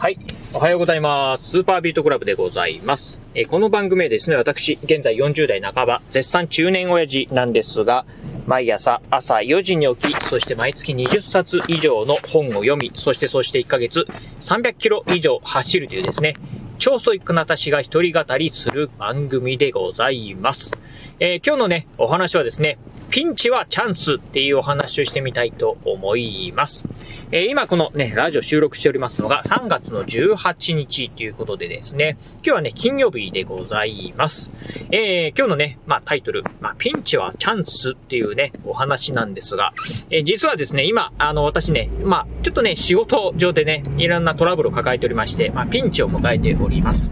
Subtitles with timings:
[0.00, 0.18] はい。
[0.54, 1.50] おはようございます。
[1.50, 3.20] スーパービートクラブでございます。
[3.34, 8.06] えこの番組はですね、私、現在40代半ば、絶賛中年親父なんですが、
[8.46, 14.06] 毎朝朝4時に起き、そして毎月20冊以上の本を読み、そしてそして1ヶ月
[14.40, 16.34] 300キロ以上走るというですね、
[16.78, 20.72] 超ソイックな私が一人語りする番組でございます。
[21.18, 22.78] えー、今日のね、お話はですね、
[23.10, 26.86] ピンチはチャンスっていうお話をしてみたいと思います。
[27.32, 34.52] えー、今このね、ラジオ収録しておりますのが3月の18日ということでですね、今日はね、金曜日でございます。
[34.92, 39.72] えー、今日のね、まあタイトル、まあピンチはチャンスっていうね、お話なんですが、
[40.10, 47.10] えー、実はですね、今、あの私ね、まあちょっとね、仕事上でね、いろんなトラブルを抱えておりまして、まあピンチを迎えております。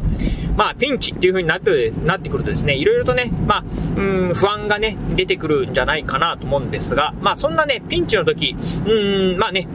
[0.56, 3.64] まあピンチっていう風になって、なってくるとですね、いろいろとね、まあ、
[3.96, 9.66] うん、不安がね、出てくるんじゃないかなと思うんですが、まあそんなね、ピンチの時、うーん、まあね、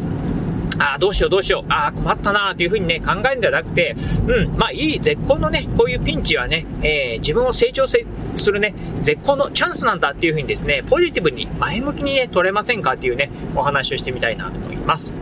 [0.80, 3.94] ああ、どうしようどうしよう、ああ、困ったなーっていうふうにね、考えるんじゃなくて、
[4.26, 8.06] うん、まあいい絶好のね、こういうピンチはね、えー、自分を成長せ、
[8.40, 15.14] するね、絶好のチャンスなんだっていうふうにですね、ポジティブに前向きにね、取れませんかっていうね、お話をしてみたいなと思います。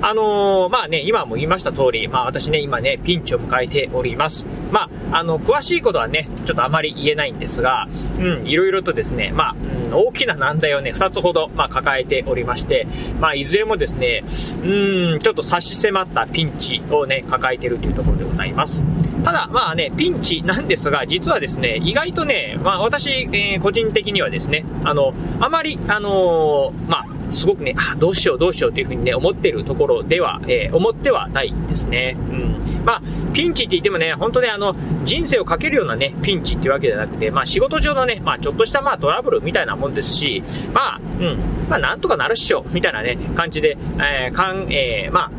[0.00, 4.44] あのー、まあね、今も言いました通り、まあ私ね、今ね、ピンチを迎えております。
[4.70, 9.56] まあ、あの、詳しいことはね、ちょっとあまり言えないんですが、うん、いろいろとですね、まあ、
[9.88, 12.86] うん、大きな難題をね、二つほど、まあ抱えておりまして、
[13.20, 14.22] まあいずれもですね、
[14.62, 18.82] うん、ちょっと差し迫ったピンチをね、抱えてるというところでございます。
[19.24, 32.16] ただ、まあね、ピンチなんですが、実はですね、意外とね、まあ私、えー、個人的にはですね、あの、あまり、あのー、まあ、すごくね、あ、どうしようどうしようというふうにね、思ってるところでは、えー、思ってはないですね。
[32.18, 32.84] うん。
[32.84, 33.02] まあ、
[33.32, 45.30] ピンチって言ってもね、本当ね、あの、人生をかけるようなね、ピンチっていうわけじゃなくて、まあ、仕事上のね、まあ、ちょっとしたまあ、トラブルみたいなもんですし、まあ、うん、まあ、なんとかなるっしょ、みたいなね、感じで、えー、かん、えー、まあ、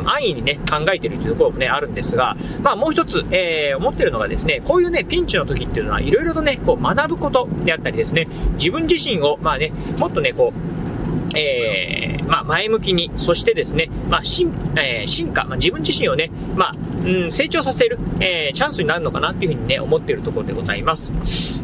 [0.00, 8.26] うん、安易にね、考えてるっていうところもね、あるんですが、まあ、もう一つ、えー、思ってるのがですね、こういうね、ピンチの時っていうのは、いろいろとね、こう、学ぶことであったりですね、
[8.58, 21.12] 自分自身を、まあね、もっとね、こう、えー、まあ、前向きに、そしてですね、まあ、進、えー、進化、まあ、自分自身をね、まあ、うん、成長させる、えー、チャンスになるのかなっていうふうにね、思っているところでございます。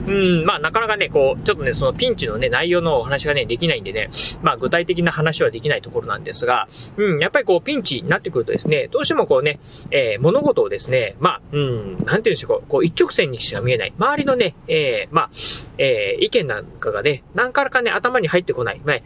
[0.06, 4.10] うん、まあ、なかなかね、こう、ちょっとね、そのピンチのね、内容のお話がね、できないんでね、
[4.42, 13.92] まあ、具体的な話はできないところなんですが、うん、やっぱりこう、ピンチになってくるとですね、どうしてもこうね、えー、物事をですね、まあ、うん、なんていうんでしょう、こう、一直線にしか見えない。
[13.98, 15.30] 周りのね、えー、まあ、
[15.78, 18.80] えー、意見なんかがね、なんからかね、頭に入ってこない。
[18.84, 18.96] まあ、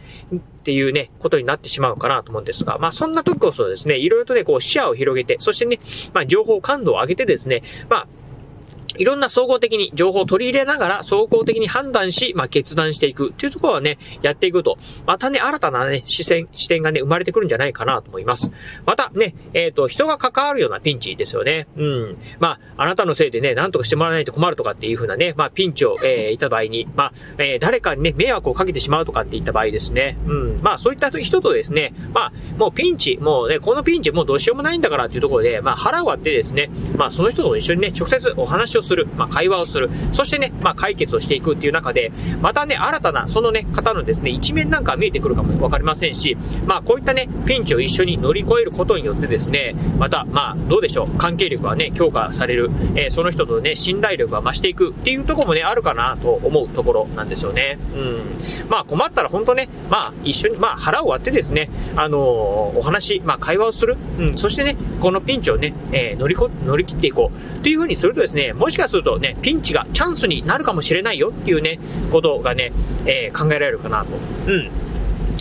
[0.61, 5.81] っていうね、ことになってしまうかなと思うんですが、まあそんな時こそですね、いろいろとね、こう視野を広げて、そしてね、
[6.13, 8.09] まあ情報感度を上げてですね、ですね、まあ、
[8.99, 18.51] いろんな総合的に情報を取り入れながら、総合的に判断し、まあ、決断していくっていうところはね、やっていくと、またね、新たなね、視線、視点がね、生まれてくるんじゃないかなと思います。
[18.87, 21.67] またね、えっ、ー、と、人が関わるようなピンチですよね。
[21.77, 22.19] うん。
[22.39, 30.17] まあ、あなたのせいでね、なんとかしてもらわないと困るとかっていう風なね、まあ、ピンチを、えー、いた場合に、まあ、えー、誰かにね、迷惑をかけてしまうとかって言った場合ですね。
[30.27, 30.61] うん。
[30.63, 39.91] まあ、そういった人とですね、まあ、もうピンチ、もうね、このピンチもうどうしようもないんだからっていうところで、まあ、腹を割ってですね、まあ、その人と一緒にね、直接お話をする、まあ、会話をする。
[40.13, 46.37] そしてね、まあ解決をしていくっていう中で、またね、新たな、そのね、方のですね、一面なんか見えてくるかもわかりませんし、
[46.67, 57.79] まあこういったね、ピンチを一緒に乗り越えることによってですね、また、まあどうでしょう、関係力はね、強化される、えー、その人とね、信頼力が増していくっていうところもね、あるかなと思うところなんですよね。
[57.95, 58.21] うん。
[58.69, 63.97] まあ困ったら本当ね、まあ一緒に、まあ腹を割ってですね、あのー、お話、まあ会話をする。
[64.19, 64.39] うん。
[64.39, 67.61] そしてね、このピンチをね、えー、乗りこ、乗り切っていこう。
[67.61, 71.79] というふうにするとですね、もしかするとね、ピンチがチャンスになるかもしれないよっていうね、
[72.13, 72.73] ことがね、
[73.07, 74.11] えー、考えられるかなと。
[74.47, 74.71] うん。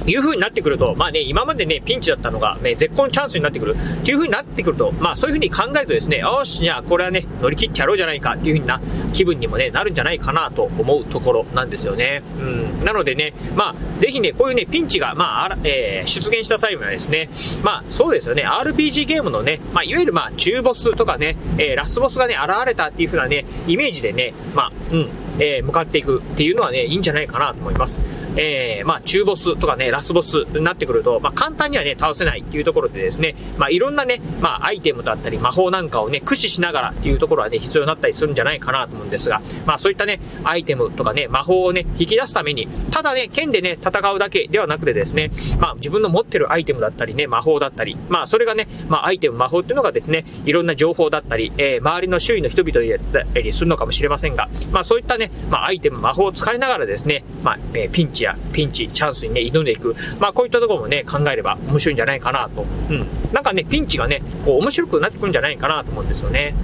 [0.05, 8.81] いう風になってくると、まあね、今までね、ピンチだったのが、ね、絶好のチャンスになってくるっていう風になってくると、まあそういう風に考えるとですね、よし、じゃあこれはね、乗り切ってやろうじゃないかっていう風な
[9.13, 12.23] 気分にもね、なるんじゃないかなと思うところなんですよね。
[12.39, 12.85] うん。
[12.85, 17.29] なのでね、まあ、ぜひね、こういうね、ピンチが、まあ、あら、えー、出現した際にはですね、
[17.63, 25.09] まあ、そうですよね、RPG ゲームのね、まあ、いわゆるまあ、中ボスとかね、えー、ラスボスがね、現れたっていう風なね、イメージでね、まあ、うん、
[25.39, 27.99] えー、向かっていくっていうのはね、いいんじゃないかなと思います。
[28.35, 52.79] えー、まあ、中ボスとかね、ラスボスになってくると、まあ、簡単にはね、倒せないっていうところでですね、まあ、いろんなね、まあ、アイテムだったり、魔法なんかをね、駆使しながらっていうところはね、必要になったりするんじゃないかなと思うんですが、まあ、そういったね、アイテムとかね、魔法をね、引き出すために、ただね、剣でね、戦うだけではなくてですね、まあ、自分の持ってるアイテムだったりね、魔法だったり、まあ、それがね、まあ、アイテム、魔法っていうのがですね、いろんな情報だったり、えー、周りの周囲の人々
[53.11, 59.95] だったりするのかもしれませんが、まあ、そういったね、まあ、アイテム、魔法を使いながらですね、まあ、え、ピンチやピンチ、チャンスにね、挑んでいく。
[60.19, 62.65] まあ、こういったところもね、考えれば面白いんじゃないかなと。
[62.89, 63.07] うん。
[63.33, 66.55] なんかね、ピンチがね、こう、面白くなってくるんじゃないかなと思うんですよね。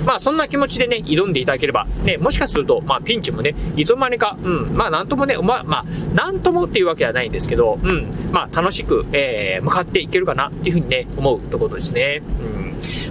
[0.00, 0.06] うん。
[0.06, 5.84] まあ、そんな気持ちでね、挑んでいただければ、ね、もしかすると、まあ、ピンチもね、いつの間にか、うん、まあ、なんともね、まあ、まあ、
[6.14, 12.22] なんともっていうわけではないんですけど、うん、まあ、楽しく、えー、向かっていけるかな、っていうふうにね、思うところですね。
[12.53, 12.53] うん。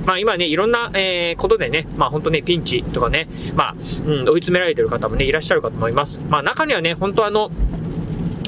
[0.06, 3.76] まあ今ね、いろんな、えー、ことでね、まあ本当ね、ピンチとかね、まあ、
[4.06, 6.22] うん、追い詰められてる方もね、いらっしゃるかと思います。
[6.30, 7.52] まあ中にはね、本当あの、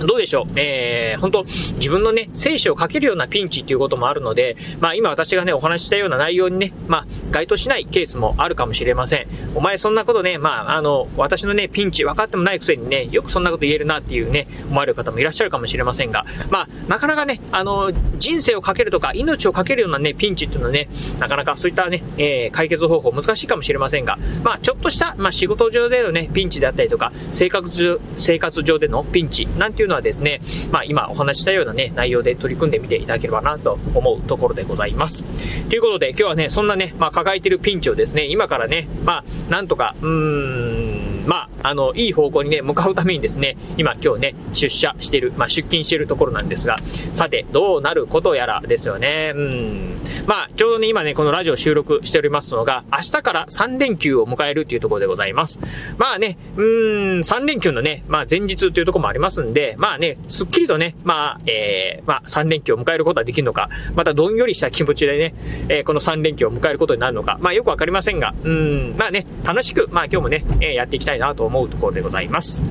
[0.06, 9.28] どうでしょうえー、本当自分のね、生死をかけるようなピンチっていうこともあるので、まあ今私がね、お話ししたような内容にね、まあ該当しないケースもあるかもしれません。
[9.56, 20.88] お前そんなことね、まああの、私のね、ピンチ分かってもないくせにね、よくそんなこと言えるなっていうね、思われる方もいらっしゃるかもしれませんが、まあなかなかね、あの、人生をかけるとか命をかけるようなね、ピンチっていうのはね、
[21.20, 30.42] なかなかそういったね、えー、解決方法難しいかもしれませんが、まあちょっとした、まあ仕事上でのね、ピンチであったりとか、生活上、生活上でのピンチなんていうのはですね、
[30.72, 35.24] まあ今お話したようなね、内容で取り組んでみていただければなと思うところでございます。
[35.70, 40.85] ということで今日はね、そんなね、まあ抱えてるピンチをですね、今からね、まあなんとか、うーん、
[41.26, 46.80] まあ、あの、いい方向にね、向かうためにですね、今今日ね、出社してる、まあ、出勤してるところなんですが、
[47.14, 49.34] さて、どうなることやらですよね。
[49.36, 49.96] うん。
[50.28, 55.60] まあ、ちょうどね、今ね、このラジオ収録しておりますのが、明日から3連休を迎えるっていうところでございます。
[55.98, 65.36] まあね、うーん、3連休のね、まあ、前日というところもありますんで、まあね、すっきりとね、まあ、えー、まあ、3連休を迎えることができるのか、またどんよりした気持ちでね、
[65.70, 72.64] えー、この3連休を迎えることになるのか、まあ、よくわかりませんが、うん、まあね、楽しく、まあ、今日もね、えー、やっていきたいいなと思うところでございます。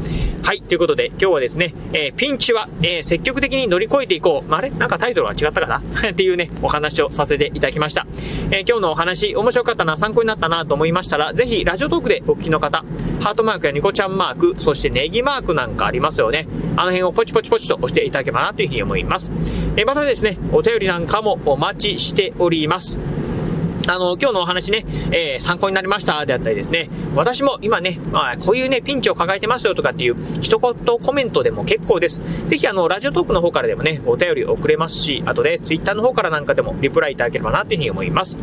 [0.43, 4.51] はい、ということで、今日はですね、えー、ピンチは、えー、積極的に乗り越えていこう。
[4.51, 4.71] まあれ？
[4.71, 5.83] なんかタイトルは違ったかな？
[6.11, 8.07] っていうね、お話をさせていただきました。
[8.51, 12.85] えー、今日のお話、面白かったな、参考になったなと思いましたら、ぜひ、ラジオトークでお聞きの方、
[13.21, 16.47] ハートマークやニコちゃんマーク、そしてネギマークなんかありますよね。
[16.77, 19.33] あの辺をポチポチポチと押していただければなというふうに思います。
[19.77, 22.99] えまたですね、お便りなんかもお待ちしております。
[23.87, 32.21] あの、今日のお話ね、えー、参考になりましたであったりですね、私も今ね、まあ、こういうね、ピンチを抱えてますよとかっていう一言コメントでも結構です。
[32.49, 38.39] ぜひあの、ラジオトークの方からでもね、お便り送れますし、あとで、ツイッターの方からなんかでもリプライいただければなというふうに思います。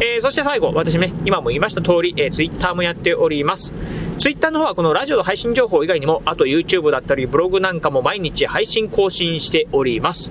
[0.00, 3.72] えー、そして最後、私ね、今も言いました通り、えー、ツイッターもやっております。
[4.18, 10.30] ツイッターの方はこのラジオの配信情報以外にも、あと YouTube だったりブログなんかも毎日配信更新しております。